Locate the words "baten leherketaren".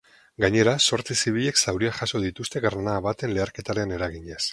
3.09-3.95